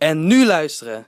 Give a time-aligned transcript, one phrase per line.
[0.00, 1.06] En nu luisteren.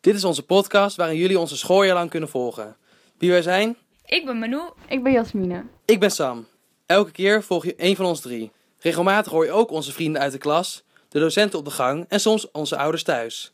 [0.00, 2.76] Dit is onze podcast waarin jullie onze schooljaar lang kunnen volgen.
[3.18, 3.76] Wie wij zijn?
[4.04, 4.60] Ik ben Manu.
[4.88, 5.64] Ik ben Jasmine.
[5.84, 6.46] Ik ben Sam.
[6.86, 8.50] Elke keer volg je één van ons drie.
[8.78, 12.20] Regelmatig hoor je ook onze vrienden uit de klas, de docenten op de gang en
[12.20, 13.52] soms onze ouders thuis.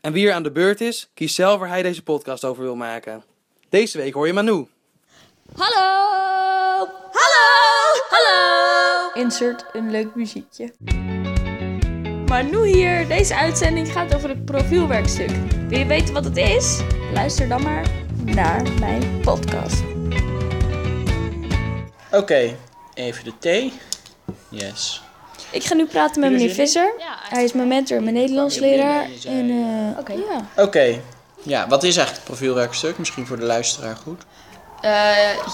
[0.00, 2.76] En wie er aan de beurt is, kiest zelf waar hij deze podcast over wil
[2.76, 3.24] maken.
[3.68, 4.66] Deze week hoor je Manu.
[5.56, 6.88] Hallo!
[7.12, 8.00] Hallo!
[8.08, 9.10] Hallo!
[9.12, 10.72] Insert een leuk muziekje.
[12.28, 13.08] Manu hier.
[13.08, 15.30] Deze uitzending gaat over het profielwerkstuk.
[15.68, 16.80] Wil je weten wat het is?
[17.12, 17.86] Luister dan maar
[18.24, 19.82] naar mijn podcast.
[22.10, 22.56] Oké,
[22.94, 23.72] even de thee.
[24.48, 25.02] Yes.
[25.50, 26.92] Ik ga nu praten met meneer Visser.
[27.28, 29.08] Hij is mijn mentor, mijn Nederlandsleraar.
[29.26, 29.50] En
[30.06, 30.62] eh ja.
[30.62, 31.00] Oké.
[31.42, 32.98] Ja, wat is eigenlijk het profielwerkstuk?
[32.98, 34.22] Misschien voor de luisteraar goed.
[34.80, 34.90] Eh,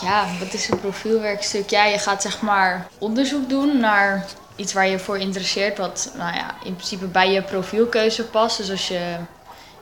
[0.02, 1.70] ja, wat is een profielwerkstuk?
[1.70, 4.26] Ja, je gaat zeg maar onderzoek doen naar
[4.60, 8.56] iets waar je voor interesseert, wat nou ja, in principe bij je profielkeuze past.
[8.56, 9.16] Dus als je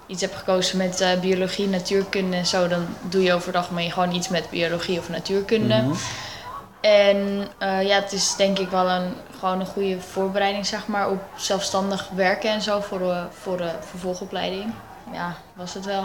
[0.06, 3.93] iets hebt gekozen met eh, biologie, natuurkunde en zo, dan doe je over het algemeen
[3.93, 5.74] gewoon iets met biologie of natuurkunde.
[5.74, 5.95] Mhm.
[6.80, 11.10] En eh, ja, het is denk ik wel een, gewoon een goede voorbereiding zeg maar,
[11.10, 14.73] op zelfstandig werken en zo voor de, voor de vervolgopleiding.
[15.13, 16.04] Ja, was het wel.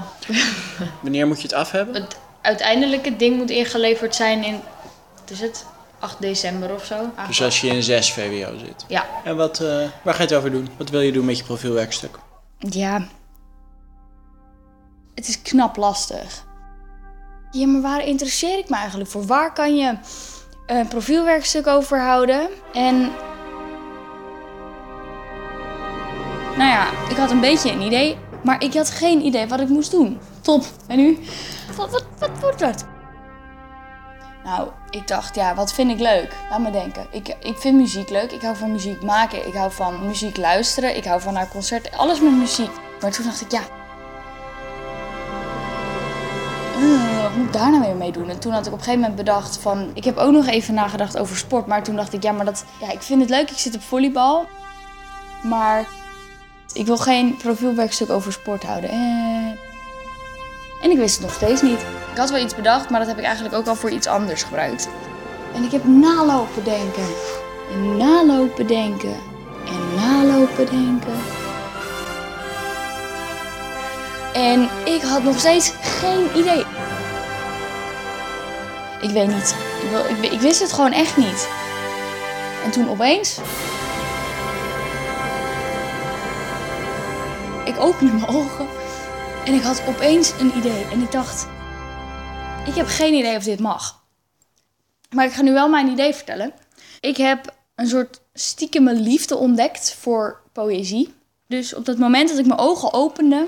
[1.01, 2.01] Wanneer moet je het af hebben?
[2.01, 4.61] Het uiteindelijke ding moet ingeleverd zijn in,
[5.19, 5.65] wat is het,
[6.03, 7.11] 8 december of zo.
[7.27, 8.85] Dus als je in 6 VWO zit.
[8.87, 9.05] Ja.
[9.23, 9.67] En wat, eh,
[10.03, 10.69] waar ga je het over doen?
[10.77, 12.19] Wat wil je doen met je profielwerkstuk?
[12.57, 13.07] Ja.
[15.15, 16.45] Het is knap lastig.
[17.51, 19.25] Ja, maar waar interesseer ik me eigenlijk voor?
[19.25, 19.97] Waar kan je
[20.65, 22.47] een profielwerkstuk over houden?
[22.73, 23.11] En.
[26.57, 29.69] Nou ja, ik had een beetje een idee, maar ik had geen idee wat ik
[29.69, 30.19] moest doen.
[30.41, 30.63] Top.
[30.87, 31.19] En nu?
[31.75, 32.85] Wat, wat, wat wordt dat?
[34.43, 36.35] Nou, ik dacht, ja, wat vind ik leuk?
[36.49, 37.05] Laat me denken.
[37.11, 38.31] Ik, ik vind muziek leuk.
[38.31, 39.47] Ik hou van muziek maken.
[39.47, 40.95] Ik hou van muziek luisteren.
[40.95, 41.97] Ik hou van naar concerten.
[41.97, 42.71] Alles met muziek.
[43.01, 43.61] Maar toen dacht ik, ja.
[46.79, 48.29] eh, wat moet ik daar nou weer mee doen?
[48.29, 49.91] En toen had ik op een gegeven moment bedacht van...
[49.93, 51.65] Ik heb ook nog even nagedacht over sport.
[51.65, 52.65] Maar toen dacht ik, ja, maar dat...
[52.79, 53.49] Ja, ik vind het leuk.
[53.51, 54.45] Ik zit op volleybal.
[55.43, 55.85] Maar
[56.73, 58.89] ik wil geen profielwerkstuk over sport houden.
[58.89, 58.97] Eh.
[60.81, 61.85] En ik wist het nog steeds niet.
[62.13, 64.43] Ik had wel iets bedacht, maar dat heb ik eigenlijk ook al voor iets anders
[64.43, 64.87] gebruikt.
[65.53, 67.05] En ik heb nalopen denken.
[67.73, 69.15] En nalopen denken.
[69.65, 71.13] En nalopen denken.
[74.33, 76.65] En ik had nog steeds geen idee.
[79.01, 79.55] Ik weet niet.
[79.83, 81.49] Ik, wil, ik, ik wist het gewoon echt niet.
[82.63, 83.37] En toen opeens.
[87.65, 88.67] Ik opende mijn ogen.
[89.45, 90.85] En ik had opeens een idee.
[90.91, 91.47] En ik dacht.
[92.65, 94.03] Ik heb geen idee of dit mag.
[95.09, 96.53] Maar ik ga nu wel mijn idee vertellen.
[96.99, 101.13] Ik heb een soort stiekeme liefde ontdekt voor poëzie.
[101.47, 103.47] Dus op dat moment dat ik mijn ogen opende,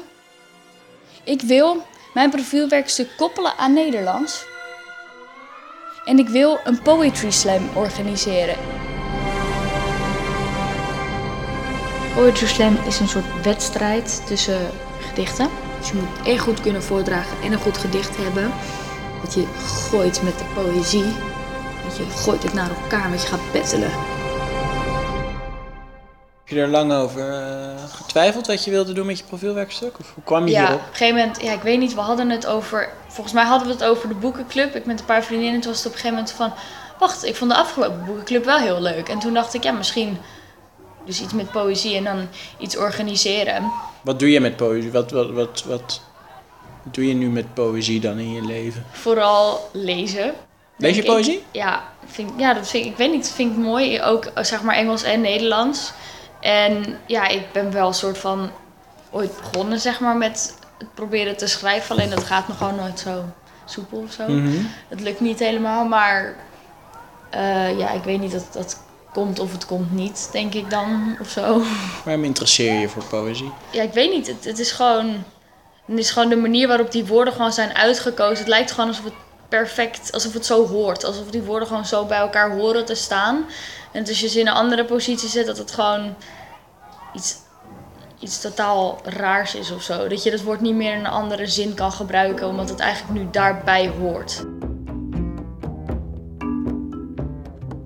[1.23, 4.45] ik wil mijn profielwerkstuk koppelen aan Nederlands.
[6.05, 8.57] En ik wil een poetry slam organiseren.
[12.15, 14.59] Poetry Slam is een soort wedstrijd tussen
[14.99, 15.49] gedichten.
[15.79, 18.51] Dus je moet erg goed kunnen voordragen en een goed gedicht hebben.
[19.25, 19.45] Dat je
[19.89, 21.03] gooit met de poëzie.
[21.87, 23.89] Dat je gooit het naar elkaar, met je gaat battelen.
[26.43, 29.99] Heb je er lang over eh, getwijfeld wat je wilde doen met je profielwerkstuk?
[29.99, 30.87] Of hoe kwam je Ja, op hierop?
[30.87, 32.89] een gegeven moment, ja, ik weet niet, we hadden het over.
[33.07, 34.75] Volgens mij hadden we het over de boekenclub.
[34.75, 35.61] Ik met een paar vriendinnen.
[35.61, 36.53] Toen was het op een gegeven moment van.
[36.99, 39.09] Wacht, ik vond de afgelopen boekenclub wel heel leuk.
[39.09, 40.17] En toen dacht ik, ja, misschien.
[41.05, 43.71] Dus iets met poëzie en dan iets organiseren.
[44.01, 44.91] Wat doe je met poëzie?
[44.91, 46.01] Wat, wat, wat, wat
[46.91, 48.85] doe je nu met poëzie dan in je leven?
[48.91, 50.33] Vooral lezen.
[50.77, 51.07] Lees je ik.
[51.07, 51.43] poëzie?
[51.51, 54.01] Ja, vind, ja, dat vind ik, ik weet niet, vind ik mooi.
[54.01, 55.93] Ook eh, zeg maar Engels en Nederlands.
[56.39, 58.49] En ja, ik ben wel een soort van
[59.11, 61.95] ooit begonnen zeg maar met het proberen te schrijven.
[61.95, 63.23] Alleen dat gaat nog gewoon nooit zo
[63.65, 64.27] soepel of zo.
[64.27, 64.63] Mhm.
[64.87, 66.35] Het lukt niet helemaal, maar
[67.29, 71.17] eh, ja, ik weet niet dat dat komt of het komt niet, denk ik dan
[71.21, 71.61] of zo.
[72.05, 73.51] Waarom interesseer je je voor poëzie?
[73.71, 74.27] Ja, ik weet niet.
[74.27, 75.23] Het, het is gewoon.
[75.85, 78.37] Het is gewoon de manier waarop die woorden gewoon zijn uitgekozen.
[78.37, 79.13] Het lijkt gewoon alsof het
[79.49, 81.03] perfect, alsof het zo hoort.
[81.03, 83.45] Alsof die woorden gewoon zo bij elkaar horen te staan.
[83.91, 86.15] En als je ze in een andere positie zet, dat het gewoon
[87.13, 87.35] iets,
[88.19, 90.07] iets totaal raars is of zo.
[90.07, 93.19] Dat je dat woord niet meer in een andere zin kan gebruiken, omdat het eigenlijk
[93.19, 94.45] nu daarbij hoort.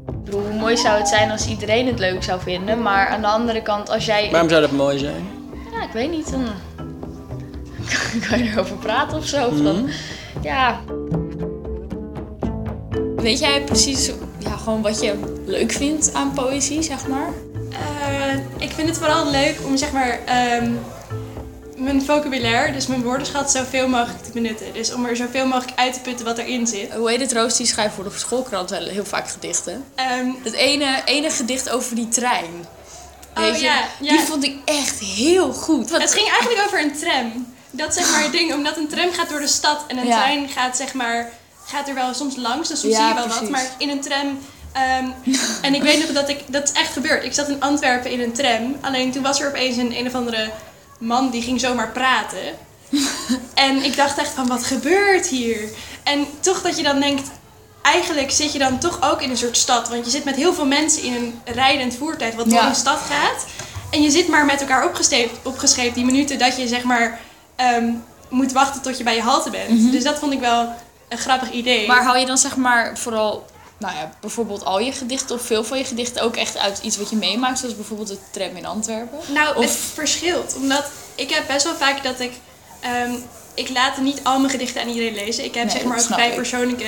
[0.07, 3.21] Ik bedoel, hoe mooi zou het zijn als iedereen het leuk zou vinden, maar aan
[3.21, 4.31] de andere kant, als jij.
[4.31, 5.29] Waarom zou dat mooi zijn?
[5.71, 6.31] Ja, ik weet niet.
[6.31, 6.47] Dan
[8.29, 9.47] kan je erover praten of zo.
[9.47, 9.89] Of dan,
[10.41, 10.81] ja,
[13.21, 17.29] Weet jij precies ja, gewoon wat je leuk vindt aan poëzie, zeg maar?
[17.71, 20.71] Eh, ik vind het vooral leuk om zeg maar ehm,
[21.77, 24.73] mijn vocabulaire, dus mijn woordenschat, zoveel mogelijk te benutten.
[24.73, 26.93] Dus om er zoveel mogelijk uit te putten wat erin zit.
[26.93, 27.57] Hoe heet het, Roos?
[27.57, 29.83] Die schrijft voor de schoolkrant wel heel vaak gedichten.
[29.95, 32.65] Ehm, Het ene, ene gedicht over die trein.
[33.37, 34.11] Oh, ja, ja.
[34.11, 35.89] Die vond ik echt heel goed.
[35.89, 37.47] Want het ging eigenlijk over een tram.
[37.71, 40.07] Dat is zeg maar het ding, omdat een tram gaat door de stad en een
[40.07, 40.15] Ja.
[40.17, 41.29] trein gaat zeg maar,
[41.65, 43.41] gaat er wel soms langs, dus soms Ja, zie je wel precies.
[43.41, 43.49] wat.
[43.49, 44.39] Maar in een tram,
[44.73, 45.05] ehm,
[45.65, 47.23] en ik weet nog dat ik, dat is echt gebeurd.
[47.23, 50.15] Ik zat in Antwerpen in een tram, alleen toen was er opeens een een of
[50.15, 50.49] andere
[50.99, 52.57] man die ging zomaar praten.
[53.53, 55.59] en ik dacht echt van, wat gebeurt hier?
[56.03, 57.29] En toch dat je dan denkt,
[57.81, 59.89] eigenlijk zit je dan toch ook in een soort stad.
[59.89, 62.67] Want je zit met heel veel mensen in een rijdend voertuig wat door Ja.
[62.67, 63.45] een stad gaat.
[63.91, 67.19] En je zit maar met elkaar opgescheept, opgescheept die minuten dat je zeg maar
[67.59, 67.91] ehm,
[68.29, 69.91] moet wachten tot je bij je halte bent.
[69.91, 70.73] Dus dat vond ik wel
[71.09, 71.87] een grappig idee.
[71.87, 73.45] Maar hou je dan zeg maar vooral,
[73.77, 76.97] nou ja, bijvoorbeeld al je gedichten of veel van je gedichten ook echt uit iets
[76.97, 77.59] wat je meemaakt?
[77.59, 79.19] Zoals bijvoorbeeld de tram in Antwerpen?
[79.33, 80.55] Nou, Of- het verschilt.
[80.55, 80.85] Omdat
[81.15, 82.31] ik heb best wel vaak dat ik...
[82.79, 83.11] ehm,
[83.53, 85.43] ik laat niet al mijn gedichten aan iedereen lezen.
[85.43, 86.87] Ik heb Nee, zeg maar ook vrij persoonlijke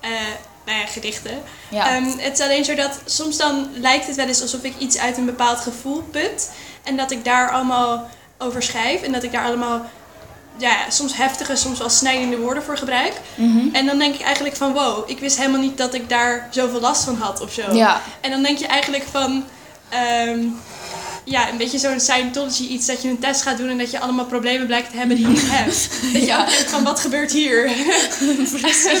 [0.00, 0.10] eh,
[0.66, 1.42] nou ja, gedichten.
[1.70, 1.88] Ja.
[1.96, 4.98] Ehm, het is alleen zo dat soms dan lijkt het wel eens alsof ik iets
[4.98, 6.50] uit een bepaald gevoel put.
[6.82, 8.08] En dat ik daar allemaal
[8.44, 9.02] over schrijf.
[9.02, 9.90] En dat ik daar allemaal
[10.56, 13.12] ja, soms heftige, soms wel snijdende woorden voor gebruik.
[13.34, 13.74] Mhm.
[13.74, 16.80] En dan denk ik eigenlijk van wow, ik wist helemaal niet dat ik daar zoveel
[16.80, 17.72] last van had of zo.
[17.72, 18.00] Ja.
[18.20, 19.44] En dan denk je eigenlijk van,
[19.88, 20.38] ehm,
[21.24, 24.00] ja, een beetje zo'n Scientology iets dat je een test gaat doen en dat je
[24.00, 25.88] allemaal problemen blijkt te hebben die je niet hebt.
[26.12, 26.40] Dat je Ja.
[26.40, 27.64] ook denkt van, wat gebeurt hier?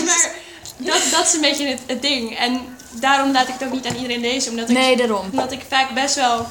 [0.04, 0.30] maar
[0.76, 2.38] dat, dat is een beetje het, het ding.
[2.38, 2.60] En
[2.92, 5.26] daarom laat ik het ook niet aan iedereen lezen, omdat ik, Nee, daarom.
[5.30, 6.46] omdat ik vaak best wel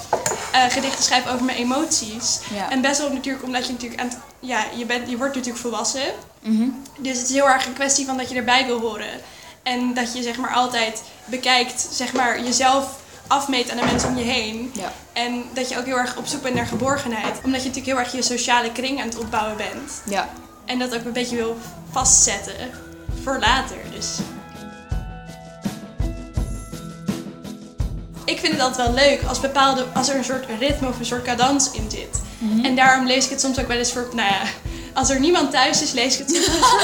[0.54, 2.40] eh, gedichten schrijf over mijn emoties.
[2.54, 2.70] Ja.
[2.70, 5.62] En best wel natuurlijk, omdat je natuurlijk aan het- ja, je, bent, je wordt natuurlijk
[5.64, 6.02] volwassen.
[6.40, 6.68] Mhm.
[6.98, 9.10] Dus het is heel erg een kwestie van dat je erbij wil horen.
[9.64, 12.86] En dat je zeg maar altijd bekijkt, zeg maar jezelf
[13.28, 14.72] afmeet aan de mensen om je heen.
[14.74, 14.92] Ja.
[15.14, 17.36] En dat je ook heel erg op zoek bent naar geborgenheid.
[17.44, 20.02] Omdat je natuurlijk heel erg je sociale kring aan het opbouwen bent.
[20.06, 20.30] Ja.
[20.66, 21.58] En dat ook een beetje wil
[21.92, 22.56] vastzetten
[23.24, 23.78] voor later.
[23.96, 24.18] Dus.
[28.26, 31.06] Ik vind het altijd wel leuk als, bepaalde, als er een soort ritme of een
[31.06, 32.22] soort cadans in zit.
[32.38, 32.66] Mhm.
[32.66, 34.42] En daarom lees ik het soms ook wel eens voor, nou ja,
[34.94, 36.80] als er niemand thuis is, lees ik het soms voor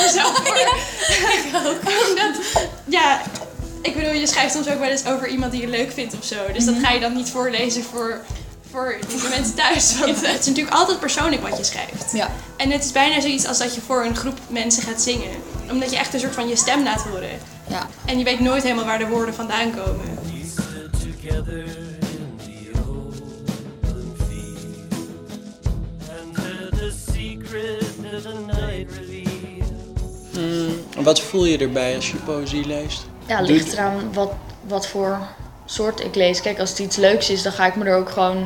[1.52, 2.10] voor.
[2.10, 2.46] Omdat,
[2.86, 3.22] ja,
[3.82, 6.26] ik bedoel, je schrijft soms ook wel eens over iemand die je leuk vindt of
[6.26, 6.36] zo.
[6.54, 6.74] Dus Mhm.
[6.74, 8.22] dat ga je dan niet voorlezen voor,
[8.72, 10.00] voor de mensen thuis.
[10.00, 12.12] Want het is natuurlijk altijd persoonlijk wat je schrijft.
[12.14, 12.30] Ja.
[12.58, 15.30] En het is bijna zoiets als dat je voor een groep mensen gaat zingen.
[15.72, 17.40] Omdat je echt een soort van je stem laat horen.
[17.68, 17.88] Ja.
[18.06, 20.18] En je weet nooit helemaal waar de woorden vandaan komen.
[21.30, 25.68] Together in the open field
[26.10, 27.84] and heard the secret
[28.14, 29.28] of the night revealed.
[30.34, 33.06] Mm, wat voel je erbij als je poëzie leest?
[33.26, 34.32] Ja, ligt eraan wat,
[34.62, 35.20] wat voor
[35.66, 36.42] soort ik lees.
[36.42, 38.42] Kijk, als het iets leuks is, dan ga ik me er ook gewoon...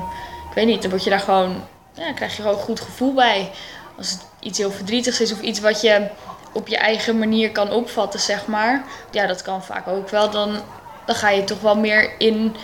[0.49, 1.61] Ik weet niet, dan word je daar gewoon...
[1.93, 3.51] Ja, dan krijg je gewoon een goed gevoel bij.
[3.97, 6.07] Als het iets heel verdrietigs is of iets wat je
[6.53, 8.83] op je eigen manier kan opvatten, zeg maar.
[9.11, 10.29] Ja, dat kan vaak ook wel.
[10.29, 10.61] Dan,
[11.05, 12.55] dan ga je toch wel meer in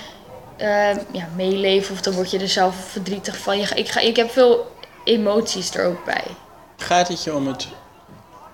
[0.58, 3.60] eh, ja, meeleven of dan word je er zelf verdrietig van.
[3.60, 6.24] Je, ik, ga, ik heb veel emoties er ook bij.
[6.78, 7.68] Gaat het je om het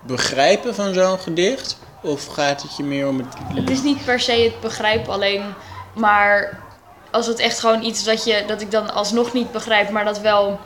[0.01, 1.77] begrijpen van zo'n gedicht?
[2.01, 3.33] Of gaat het je meer om het...
[3.53, 5.53] Het is niet per se het begrijpen alleen,
[5.95, 6.59] maar
[7.11, 10.19] als het echt gewoon iets dat, je, dat ik dan alsnog niet begrijp, maar dat
[10.19, 10.59] wel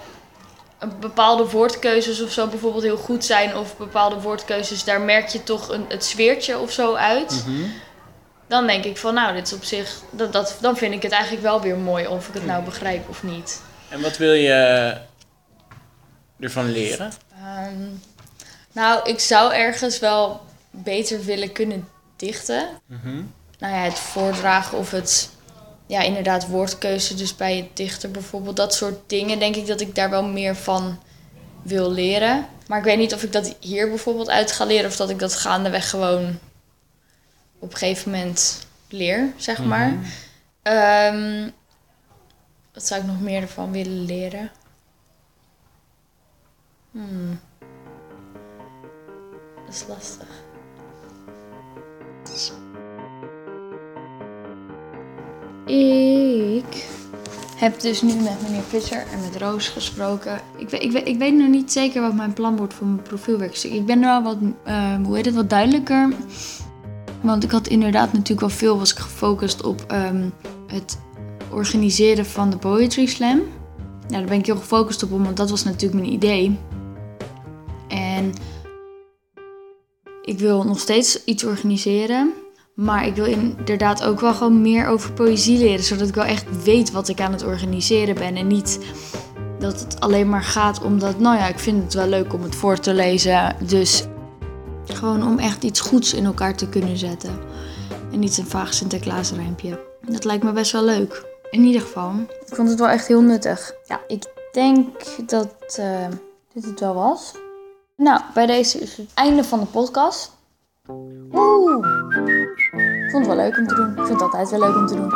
[0.79, 5.43] een bepaalde woordkeuzes of zo bijvoorbeeld heel goed zijn, of bepaalde woordkeuzes, daar merk je
[5.43, 7.43] toch een, het sfeertje of zo uit.
[7.47, 7.63] Mhm.
[8.49, 11.11] Dan denk ik van, nou, dit is op zich, dat, dat, dan vind ik het
[11.11, 13.61] eigenlijk wel weer mooi of ik het nou begrijp of niet.
[13.89, 14.97] En wat wil je
[16.39, 17.11] ervan leren?
[17.33, 17.87] Ehm,
[18.71, 22.67] nou, ik zou ergens wel beter willen kunnen dichten.
[22.85, 23.21] Mhm.
[23.59, 25.29] nou ja, het voordragen of het,
[25.85, 28.55] ja, inderdaad, woordkeuze, dus bij het dichter bijvoorbeeld.
[28.55, 30.99] Dat soort dingen denk ik dat ik daar wel meer van
[31.61, 32.47] wil leren.
[32.67, 35.19] Maar ik weet niet of ik dat hier bijvoorbeeld uit ga leren of dat ik
[35.19, 36.39] dat gaandeweg gewoon
[37.59, 39.93] op een gegeven moment leer, zeg maar.
[40.61, 41.49] Ehm,
[42.73, 44.51] wat zou ik nog meer ervan willen leren?
[46.91, 47.39] Hmm.
[49.65, 50.27] Dat is lastig.
[55.65, 56.85] Ik
[57.57, 60.39] heb dus nu met meneer Visser en met Roos gesproken.
[60.57, 63.01] Ik, weet- ik, weet, ik weet nog niet zeker wat mijn plan wordt voor mijn
[63.01, 63.71] profielwerkstuk.
[63.71, 66.13] Ik ben er wel wat, eh, hoe heet het, wat duidelijker.
[67.21, 70.29] Want ik had inderdaad natuurlijk wel veel was ik gefocust op ehm,
[70.67, 70.99] het
[71.49, 73.37] organiseren van de Poetry Slam.
[73.37, 76.57] Nou, daar ben ik heel gefocust op, want dat was natuurlijk mijn idee.
[77.87, 78.33] En
[80.21, 82.33] ik wil nog steeds iets organiseren.
[82.75, 85.83] Maar ik wil inderdaad ook wel gewoon meer over poëzie leren.
[85.83, 88.35] Zodat ik wel echt weet wat ik aan het organiseren ben.
[88.35, 88.79] En niet
[89.59, 92.55] dat het alleen maar gaat omdat, nou ja, ik vind het wel leuk om het
[92.55, 93.55] voor te lezen.
[93.67, 94.05] Dus
[94.95, 97.39] gewoon om echt iets goeds in elkaar te kunnen zetten.
[98.11, 99.79] En niet een vaag Sinterklaasrijmpje.
[100.01, 101.25] Dat lijkt me best wel leuk.
[101.51, 102.11] In ieder geval.
[102.45, 103.73] Ik vond het wel echt heel nuttig.
[103.87, 104.87] Ja, ik denk
[105.25, 106.07] dat eh,
[106.53, 107.33] dit het wel was.
[107.95, 110.31] Nou, bij deze is het einde van de podcast.
[111.29, 111.77] Woe!
[113.05, 113.89] Ik vond het wel leuk om te doen.
[113.89, 115.11] Ik vind het altijd wel leuk om te doen.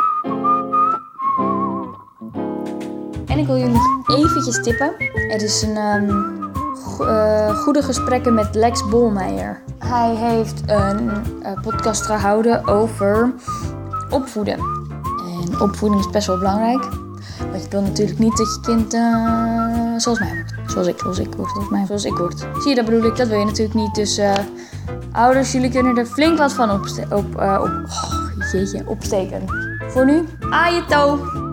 [3.26, 4.94] En ik wil jullie nog eventjes tippen.
[5.14, 6.43] Er is een ehm,
[7.00, 9.62] eh, goede gesprekken met Lex Bolmeijer.
[9.78, 11.10] Hij heeft een
[11.42, 13.34] eh, podcast gehouden over
[14.10, 14.58] opvoeden.
[14.58, 16.82] En opvoeding is best wel belangrijk.
[17.50, 20.70] Want je wil natuurlijk niet dat je kind eh, zoals mij wordt.
[20.72, 22.38] Zoals ik, zoals ik word, zoals mij, zoals ik word.
[22.38, 23.94] Zie je, dat bedoel ik, dat wil je natuurlijk niet.
[23.94, 24.20] Dus
[25.12, 27.64] ouders, jullie kunnen er flink wat van op, op, oh,
[28.86, 29.42] opsteken.
[29.88, 31.43] Voor nu, aaie toe!